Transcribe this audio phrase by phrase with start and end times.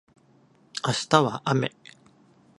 [0.87, 1.71] 明日は雨